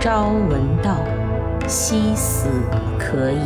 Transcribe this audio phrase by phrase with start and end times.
[0.00, 0.96] 朝闻道，
[1.66, 2.48] 夕死
[3.00, 3.42] 可矣。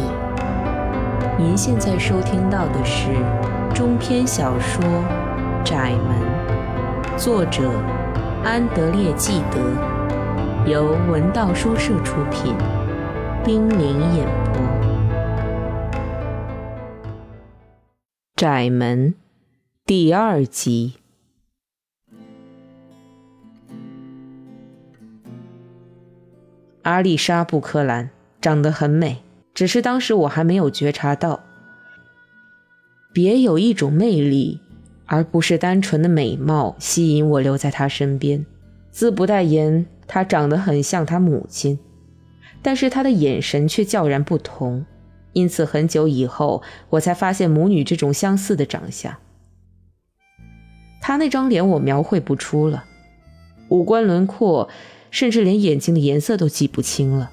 [1.38, 3.08] 您现在收听到的是
[3.74, 4.84] 中篇小说
[5.64, 7.62] 《窄门》，作者
[8.44, 12.54] 安德烈·纪德，由文道书社出品，
[13.42, 14.62] 冰凌演播。
[18.36, 19.08] 《窄门》
[19.86, 21.01] 第二集。
[26.82, 28.10] 阿丽莎·布克兰
[28.40, 29.22] 长得很美，
[29.54, 31.44] 只是当时我还没有觉察到。
[33.12, 34.60] 别有一种魅力，
[35.06, 38.44] 而不是单纯的美貌，吸引我留在她身边。
[38.90, 41.78] 自不待言，她长得很像她母亲，
[42.62, 44.84] 但是她的眼神却叫然不同。
[45.34, 49.14] 因此，很久以后，我才发现母女这种相似的长相。
[51.00, 52.84] 她那张脸我描绘不出了，
[53.68, 54.68] 五官轮廓。
[55.12, 57.30] 甚至连眼睛的颜色都记不清了，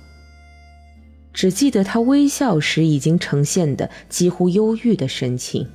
[1.33, 5.65] 只记得他微笑时已经呈现的几乎忧郁的神情，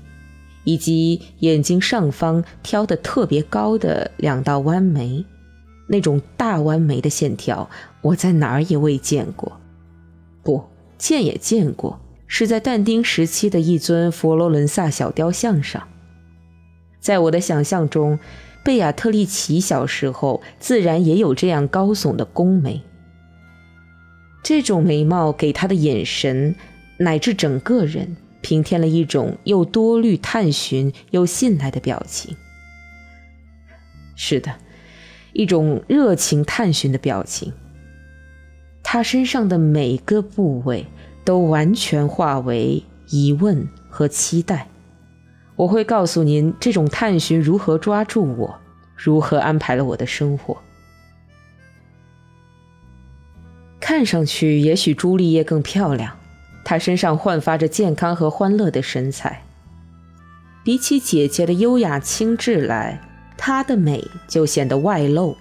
[0.64, 5.24] 以及眼睛上方挑的特别高的两道弯眉，
[5.88, 7.70] 那种大弯眉的线条，
[8.02, 9.58] 我在哪儿也未见过。
[10.42, 10.62] 不
[10.98, 15.88] 见也见过，是在但丁时期的一尊佛罗伦萨小雕像上，
[17.00, 18.18] 在我的想象中。
[18.64, 22.80] 贝亚特丽奇小时候自然也有这样高耸的宫眉，
[24.42, 26.56] 这种眉毛给她的眼神
[26.96, 32.34] 乃至整个人平添了一种又多虑、探寻又信赖的表情。
[34.16, 34.54] 是的，
[35.34, 37.52] 一种热情探寻的表情。
[38.82, 40.86] 她身上的每个部位
[41.22, 44.68] 都完全化为疑问和期待。
[45.56, 48.58] 我会告诉您，这种探寻如何抓住我，
[48.96, 50.56] 如何安排了我的生活。
[53.78, 56.16] 看上去，也许朱丽叶更漂亮，
[56.64, 59.42] 她身上焕发着健康和欢乐的神采。
[60.64, 63.00] 比起姐姐的优雅清致来，
[63.36, 65.36] 她的美就显得外露，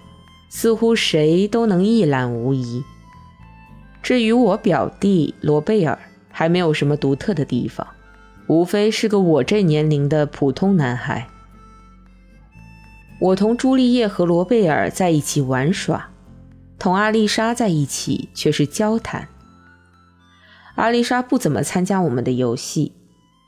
[0.50, 2.84] 似乎谁都能一览无遗。
[4.02, 5.98] 至于我表弟罗贝尔，
[6.30, 7.86] 还没有什么独特的地方。
[8.46, 11.28] 无非是个我这年龄的普通男孩。
[13.20, 16.10] 我同朱丽叶和罗贝尔在一起玩耍，
[16.78, 19.28] 同阿丽莎在一起却是交谈。
[20.74, 22.92] 阿丽莎不怎么参加我们的游戏，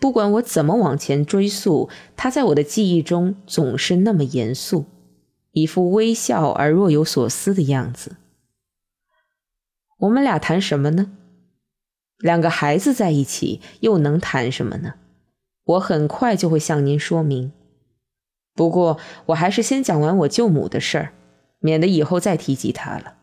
[0.00, 4.86] 不管我怎么往前追溯，她在我的记忆中总是那么严肃，
[5.52, 8.16] 一副微笑而若有所思的样子。
[9.98, 11.10] 我们俩谈什么呢？
[12.18, 14.94] 两个孩子在一起又能谈什么呢？
[15.64, 17.52] 我很快就会向您说明。
[18.54, 21.12] 不过我还是先讲完我舅母的事儿，
[21.58, 23.14] 免得以后再提及她了。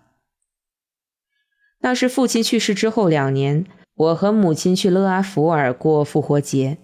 [1.80, 3.66] 那是父亲去世之后两年，
[3.96, 6.78] 我和母亲去勒阿弗尔过复活节。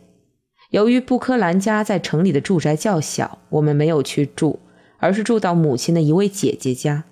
[0.72, 4.60] 由于布科兰家在城里的住宅较小，我们没有去住，
[4.98, 7.04] 而是住到母亲的一位姐姐家。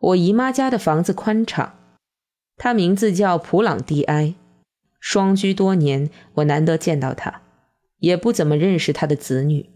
[0.00, 1.74] 我姨妈家的房子宽敞。
[2.56, 4.34] 他名字叫普朗蒂埃，
[5.00, 7.42] 双居多年，我难得见到他，
[7.98, 9.70] 也不怎么认识他的子女。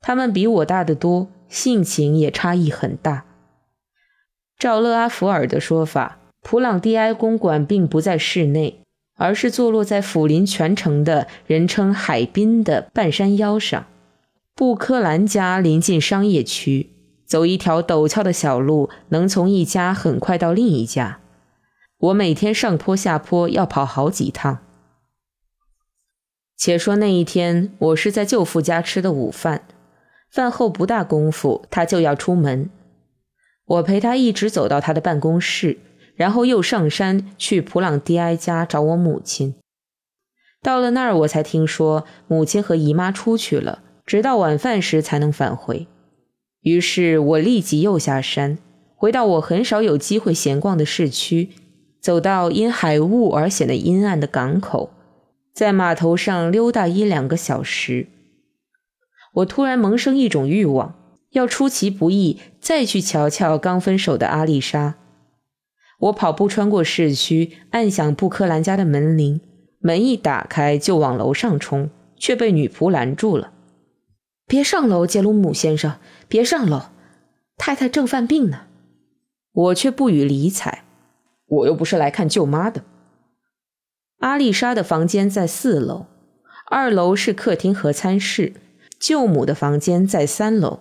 [0.00, 3.24] 他们比我大得多，性情也差异很大。
[4.58, 8.82] 照勒阿弗尔的说法，普朗蒂埃公馆并不在市内，
[9.16, 13.86] 而是坐落在抚临全城的人称海滨的半山腰上。
[14.54, 16.90] 布科兰家临近商业区，
[17.32, 21.20] 走一条陡峭的小路，能从一家很快到另一家。
[21.96, 24.58] 我每天上坡下坡要跑好几趟。
[26.58, 29.62] 且说那一天，我是在舅父家吃的午饭，
[30.30, 32.68] 饭后不大功夫，他就要出门。
[33.64, 35.78] 我陪他一直走到他的办公室，
[36.14, 39.54] 然后又上山去普朗蒂埃家找我母亲。
[40.60, 45.86] 到了那儿，我才听说母亲和姨妈出去了，直到晚饭时才能返回。
[46.62, 48.58] 于是我立即又下山，
[48.94, 51.50] 回到我很少有机会闲逛的市区。
[52.00, 54.90] 走到因海雾而显得阴暗的港口，
[55.54, 58.08] 在码头上溜达一两个小时，
[59.34, 60.96] 我突然萌生一种欲望，
[61.30, 64.96] 要出其不意再去瞧瞧刚分手的阿丽莎。
[66.00, 69.40] 我跑步穿过市区，按响布克兰家的门铃，
[69.78, 73.51] 门一打开就往楼上冲，却被女仆拦住了
[74.46, 75.96] ：“别上楼，杰鲁姆先生，
[76.28, 76.90] 别上楼，
[77.56, 78.66] 太太正犯病呢。”
[79.52, 80.84] 我却不予理睬。
[81.46, 82.84] 我又不是来看舅妈的。
[84.20, 86.06] 阿丽莎的房间在四楼，
[86.70, 88.54] 二楼是客厅和餐室。
[88.98, 90.80] 舅母的房间在三楼，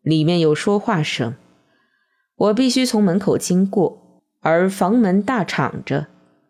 [0.00, 1.34] 里面有说话声。
[2.36, 6.06] 我必须从门口经过，而房门大敞着，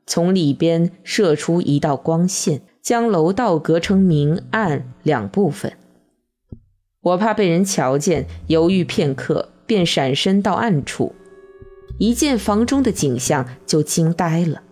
[0.06, 5.72] 从里边射出一道光线，将楼道隔成明暗两部分。
[7.06, 11.14] 我怕被人瞧见，犹豫片刻，便闪身到暗处，
[11.98, 14.62] 一见房中的景象就惊呆了。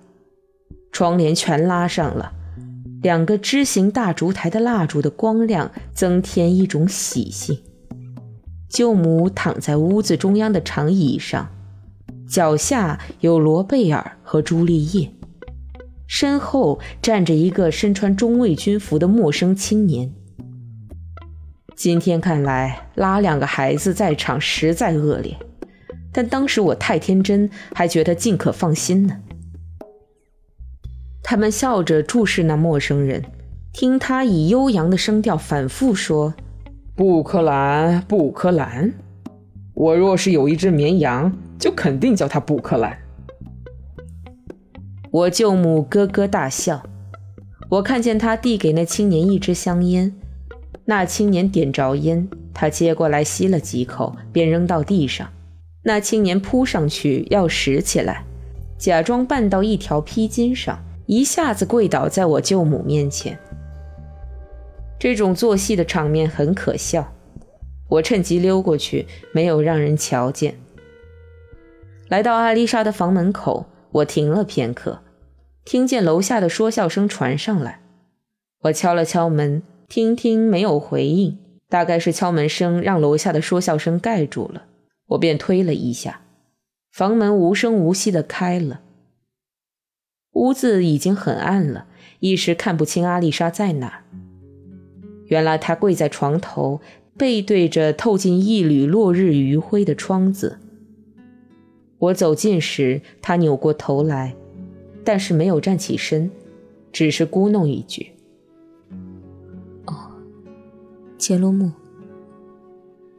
[0.91, 2.33] 窗帘全拉上了，
[3.03, 7.57] 两个枝形大烛台的蜡烛的光亮增添一种喜庆。
[8.69, 11.49] 舅母躺在屋子中央的长椅上，
[12.29, 15.09] 脚下有罗贝尔和朱丽叶，
[16.09, 20.13] 身后站着一个身穿中尉军服的陌生青年。
[21.77, 25.37] 今天看来，拉两个孩子在场实在恶劣，
[26.13, 29.17] 但当时我太天真，还觉得尽可放心呢。
[31.23, 33.25] 他们笑着注视那陌生人，
[33.73, 36.35] 听他以悠扬的声调反复说。
[36.95, 38.93] 布克兰，布克兰。
[39.75, 42.97] 我若是有一只绵羊，就肯定叫它布克兰。
[45.11, 46.85] 我舅母咯咯大笑。
[47.69, 50.15] 我看见他递给那青年一支香烟，
[50.87, 55.29] 那青年点着烟，他接过来吸了几口，便扔到地上。
[55.83, 58.25] 那青年扑上去要拾起来，
[58.79, 63.39] 假装绊到一条披巾上，一下子跪倒在我舅母面前。
[64.99, 67.13] 这种做戏的场面很可笑，
[67.89, 70.55] 我趁机溜过去，没有让人瞧见。
[72.09, 75.01] 来到阿丽莎的房门口，我停了片刻，
[75.65, 77.81] 听见楼下的说笑声传上来。
[78.63, 79.63] 我敲了敲门，
[79.95, 81.39] 听听没有回应，
[81.69, 84.65] 大概是敲门声让楼下的说笑声盖住了。
[85.11, 86.23] 我便推了一下，
[86.91, 88.81] 房门无声无息地开了。
[90.33, 91.87] 屋子已经很暗了，
[92.19, 94.03] 一时看不清阿丽莎在哪儿。
[95.27, 96.81] 原来他跪在床头，
[97.17, 100.59] 背对着透进一缕落日余晖的窗子。
[101.99, 104.35] 我走近时，他扭过头来，
[105.05, 106.33] 但是没有站起身，
[106.91, 108.11] 只是咕哝一句
[111.27, 111.73] ：“杰罗姆，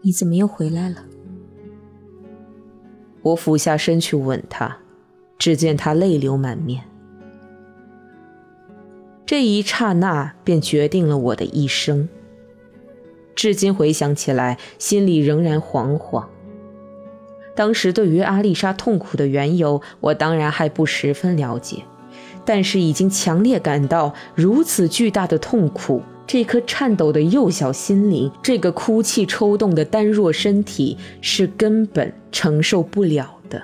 [0.03, 0.97] 你怎么又回来了？”
[3.23, 4.77] 我俯下身去吻他，
[5.39, 6.83] 只见他泪流满面。
[9.25, 12.07] 这一刹那便决定了我的一生。
[13.33, 16.25] 至今回想起来，心里仍然惶惶。
[17.55, 21.81] 当时对于阿丽莎痛苦的缘由，我当然还不十分了解，
[22.45, 33.61] 但是已经强烈感到，如此巨大的痛苦，这颗颤抖的幼小心灵，这个哭泣抽动的单弱身体，是根本承受不了的。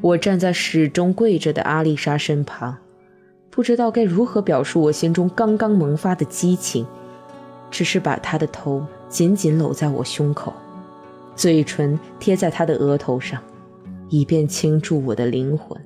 [0.00, 2.76] 我站在始终跪着的阿丽莎身旁。
[3.50, 6.84] 不知道该如何表述我心中刚刚萌发的激情，
[7.70, 10.52] 只是把她的头紧紧搂在我胸口，
[11.36, 13.40] 嘴唇贴在她的额头上，
[14.08, 15.80] 以便倾注我的灵魂。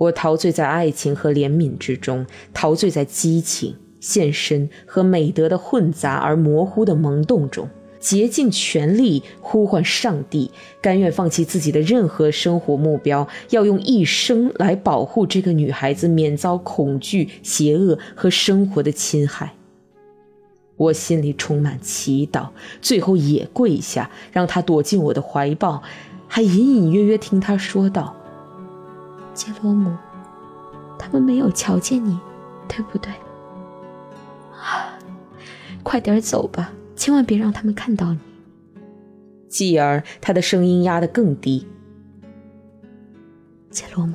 [0.00, 2.24] 我陶醉在爱情和怜悯之中，
[2.54, 7.68] 陶醉在激情、献身和美德的混杂而模糊的萌动中。
[7.98, 10.50] 竭尽全力呼唤上帝，
[10.80, 19.52] 甘愿放弃自己的任何生活目标，要用一生来保护这个女孩子免遭恐惧、邪恶和生活的侵害。
[20.78, 22.48] 我心里充满祈祷，
[22.80, 25.82] 最后也跪下，让她躲进我的怀抱，
[26.26, 28.16] 还隐隐约约听她说道
[29.40, 29.96] ：“杰罗姆，
[30.98, 32.20] 他们没有瞧见你，
[32.68, 33.10] 对不对？
[34.52, 34.92] 啊，
[35.82, 38.20] 快点走吧。”千万别让他们看到你。
[39.48, 41.66] 继而，他的声音压得更低
[43.72, 44.12] ：“杰罗姆，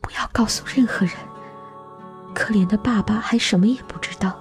[0.00, 1.14] 不要告诉任何人。
[2.34, 4.40] 可怜的爸爸还什么也不知道。”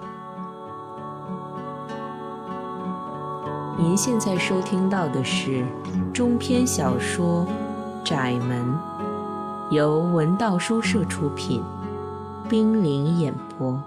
[3.78, 5.66] 您现在收听到的是
[6.14, 7.46] 中篇小说
[8.08, 8.66] 《窄门》，
[9.72, 11.64] 由文道书社出品，
[12.50, 13.82] 冰凌演播。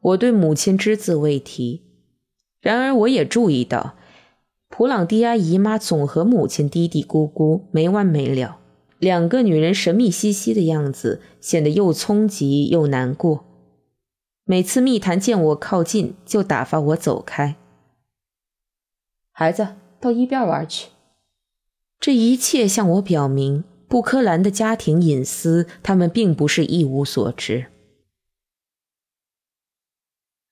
[0.00, 1.82] 我对母亲只字未提，
[2.60, 3.94] 然而我也注意到，
[4.68, 8.58] 普朗蒂亚姨妈总和母亲嘀嘀咕咕没完没了，
[8.98, 13.44] 两个女人神秘兮兮的样子显得又匆急又难过。
[14.44, 17.56] 每次密谈见我靠近，就打发我走开。
[19.38, 20.88] 孩子，到一边玩去。
[22.00, 27.66] 这一切向我表明，布科兰的家庭隐私，他们并不是一无所知。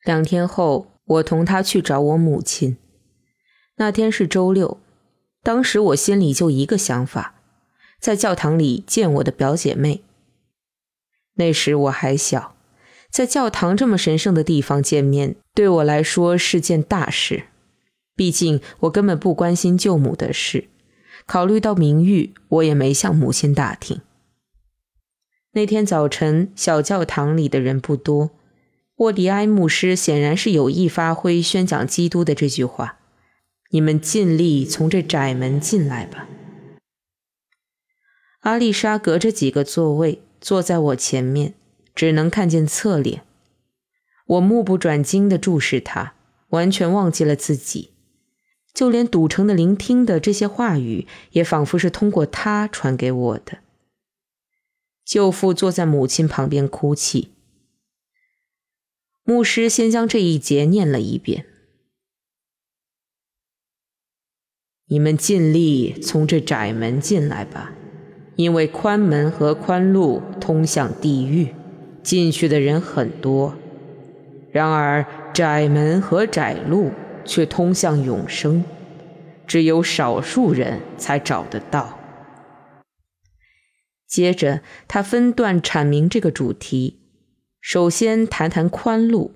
[0.04, 2.76] 两天后，我同他去找我母亲。
[3.76, 4.76] 那天是周六，
[5.42, 7.36] 当时我心里就一个想法：
[7.98, 10.04] 在教堂里见我的表姐妹。
[11.36, 12.54] 那时我还小，
[13.08, 17.44] 在教堂这么神圣的地方见面，对我来说是件大事。
[18.16, 20.68] 毕竟我根本不关心舅母的事，
[21.26, 24.00] 考虑到名誉，我也没向母亲打听。
[25.52, 28.30] 那天早晨，小教堂里的人不多。
[28.96, 32.98] 沃迪埃牧师显然是有意发挥宣讲基督的这句话
[33.70, 36.28] ：“你们尽力从这窄门进来吧。”
[38.42, 41.54] 阿丽莎隔着几个座位坐在我前面，
[41.94, 43.22] 只能看见侧脸。
[44.26, 46.14] 我目不转睛地注视她，
[46.50, 47.93] 完全忘记了自己，
[48.74, 53.58] 就连赌城的聆听的这些话语，也仿佛是通过他传给我的。
[55.04, 57.30] 舅父坐在母亲旁边哭泣。
[59.22, 61.46] 牧师先将这一节念了一遍
[64.88, 67.72] ：“你们尽力从这窄门进来吧，
[68.36, 71.54] 因为宽门和宽路通向地狱，
[72.02, 73.54] 进去的人很多；
[74.50, 76.90] 然而窄门和窄路
[77.24, 78.64] 却通向永生，
[79.46, 81.98] 只有少数人才找得到。”
[84.06, 87.00] 接着，他分段阐明这个主题。
[87.60, 89.34] 首先谈谈宽路。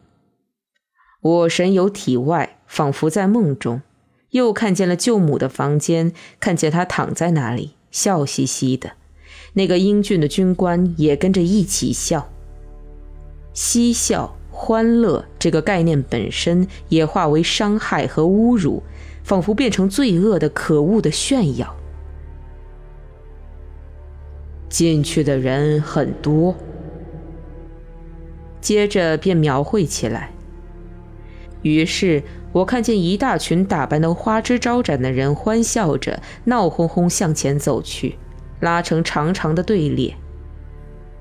[1.20, 3.82] 我神游体外，仿佛在梦中，
[4.30, 8.92] 又看见了舅母的房间，看见她躺在那里，笑嘻嘻的。
[9.54, 12.30] 那个英俊的军官也跟着一起笑。
[13.52, 18.82] 嬉笑、欢乐这个概念本身也化为伤害和侮辱，
[19.22, 21.76] 仿佛变成罪恶的、可恶的炫耀。
[24.68, 26.56] 进去的人很多。
[28.60, 30.32] 接着便描绘起来。
[31.62, 38.16] 于是我看见一大群打扮得花枝招展的人，欢笑着、闹哄哄向前走去，
[38.58, 40.16] 拉成长长的队列。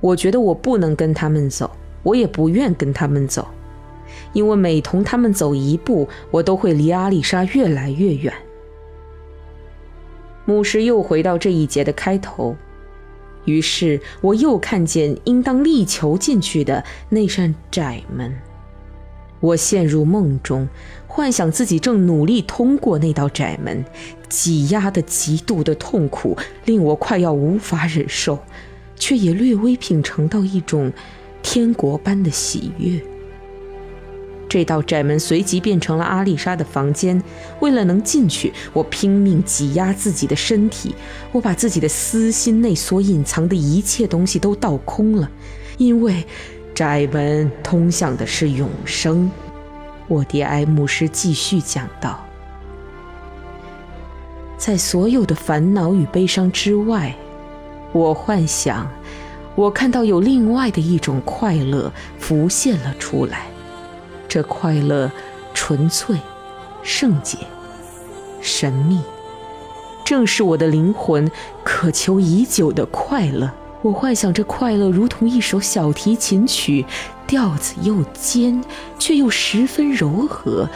[0.02, 3.48] 我觉得我不能跟他们走，我也不愿跟他们走，
[4.34, 8.34] 因为每同他们走一步，我都会离阿丽莎越来越远。
[10.46, 12.56] 牧师又回到这一节的开头。
[13.46, 18.38] 于是我又看见应当力求进去的那扇窄门，
[19.40, 20.68] 我陷入梦中，
[21.08, 23.86] 幻想自己正努力通过那道窄门，
[24.28, 28.38] 挤压的极度的痛苦令我快要无法忍受，
[28.98, 30.92] 却也略微品尝到一种
[31.50, 33.00] 天国般的喜悦。
[34.50, 37.24] 这道窄门随即变成了阿丽莎的房间。
[37.62, 40.94] 为了能进去，我拼命挤压自己的身体，
[41.32, 45.32] 我把自己的私心内所隐藏的一切东西都倒空了，
[45.78, 46.22] 因为
[46.76, 49.32] 窄门通向的是永生。
[50.10, 52.26] 沃迪埃牧师继续讲道
[54.60, 57.16] ：“在所有的烦恼与悲伤之外，
[57.94, 58.86] 我幻想，
[59.58, 63.48] 我看到有另外的一种快乐浮现了出来。”
[64.30, 65.12] 这快乐，
[65.54, 66.16] 纯粹、
[66.84, 67.40] 圣洁、
[68.40, 69.00] 神秘，
[70.06, 71.32] 正是我的灵魂
[71.64, 73.52] 渴求已久的快乐。
[73.82, 76.86] 我幻想这快乐如同一首小提琴曲，
[77.26, 78.64] 调子又尖，
[79.00, 80.70] 却又十分柔和，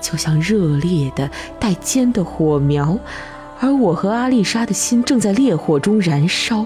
[0.00, 1.28] 就像热烈的
[1.58, 2.96] 带尖的火苗。
[3.58, 6.64] 而我和阿丽莎的心正在烈火中燃烧。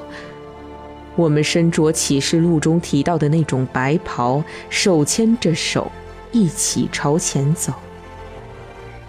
[1.19, 5.91] 我们身着启示录中提到的那种白袍，手牵着手。
[6.31, 7.73] 一起朝前走。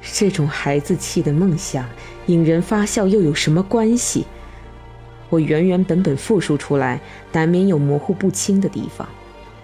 [0.01, 1.85] 这种孩子气的梦想
[2.25, 4.25] 引人发笑，又有什么关系？
[5.29, 6.99] 我原原本本复述出来，
[7.31, 9.07] 难免有模糊不清的地方，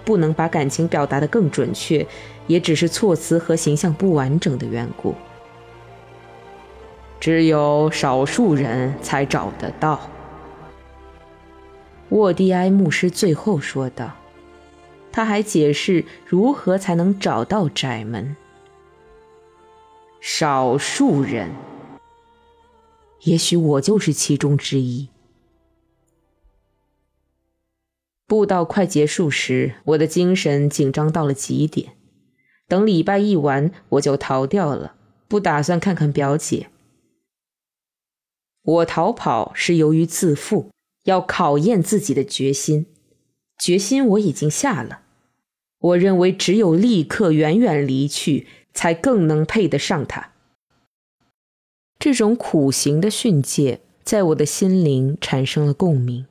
[0.04, 2.06] 不能把感情表达得更准确，
[2.46, 5.16] 也只是措辞和形象不完整的缘故。
[7.20, 10.00] 只有少数人才找得到。
[12.10, 14.16] 沃蒂埃牧师最后说道。
[15.12, 18.36] 他还解释如何才能找到窄门。
[20.20, 21.52] 少数人，
[23.22, 25.08] 也许我就是其中之一。
[28.28, 31.94] 布道快结束时，我的精神紧张到了极点。
[32.68, 34.96] 等礼拜一完，我就逃掉了，
[35.30, 36.70] 不打算看看表姐。
[38.64, 40.72] 我逃跑是由于自负，
[41.06, 42.86] 要考验自己的决心。
[43.58, 45.00] 决心我已经下了。
[45.80, 50.32] 我认为只有立刻远远离去，才更能配得上他。
[51.98, 56.26] 这种苦行的训诫在我的心灵产生了共鸣。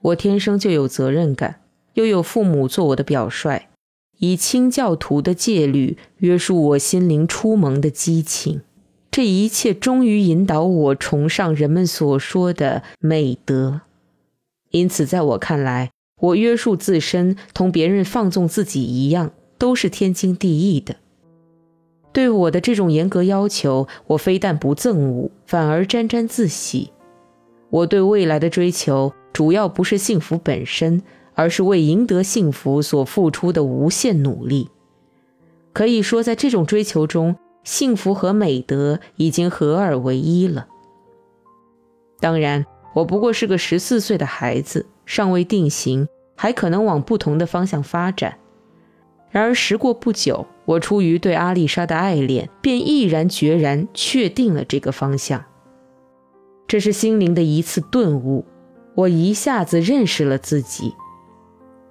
[0.00, 1.60] 我天生就有责任感，
[1.94, 3.68] 又有父母做我的表率，
[4.18, 8.62] 以清教徒的戒律约束我心灵初萌的激情。
[9.12, 13.82] 这一切终于引导我崇尚人们所说的美德。
[14.70, 20.96] 因此，在我看来，我约束自身，同别人放纵自己一样，都是天经地义的。
[22.10, 26.90] 对我的这种严格要求，我非但不憎恶，反而沾沾自喜。
[27.68, 31.02] 我对未来的追求，主要不是幸福本身，
[31.34, 34.70] 而是为赢得幸福所付出的无限努力。
[35.74, 40.66] 可以说，在这种追求中，幸福和美德已经合二为一了。
[42.20, 42.64] 当然，
[42.94, 48.38] 我不过是个十四岁的孩子，尚未定型，还可能往不同的方向发展。
[49.30, 55.44] 然而，时过不久，我出于对阿丽莎的爱恋，便毅然决然确定了这个方向。
[56.68, 58.44] 这是心灵的一次顿悟，
[58.94, 60.94] 我一下子认识了自己。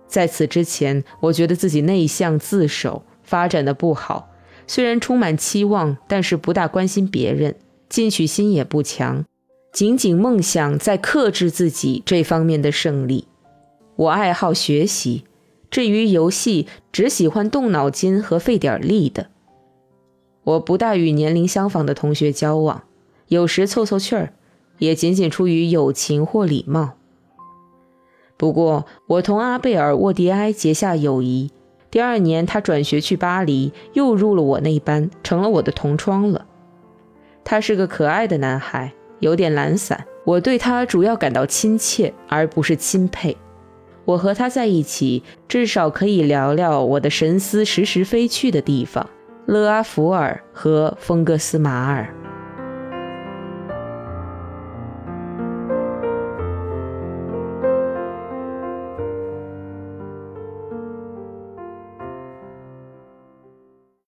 [0.07, 4.29] 在此之前，我觉得自己内向自守，发展的不好。
[4.67, 7.55] 虽然充满期望，但是不大关心别人，
[7.89, 9.25] 进取心也不强，
[9.73, 13.27] 仅仅梦想在克制自己这方面的胜利。
[13.95, 15.23] 我爱好学习。
[15.69, 19.27] 至于游戏，只喜欢动脑筋和费点力的。
[20.43, 22.83] 我不大与年龄相仿的同学交往，
[23.29, 24.33] 有时凑凑趣儿，
[24.79, 26.95] 也仅仅出于友情或礼貌。
[28.35, 31.51] 不过，我同阿贝尔·沃迪埃结下友谊。
[31.91, 36.45] 第二年，他转学去巴黎，又入了我那班，成了我的同窗了。
[37.43, 40.05] 他是个可爱的男孩，有点懒散。
[40.24, 43.36] 我对他主要感到亲切，而不是钦佩。
[44.05, 49.10] 我和他在一起，至少可以聊聊我的神思时时飞去的地方——
[49.48, 52.07] 勒阿弗尔和丰格斯马尔。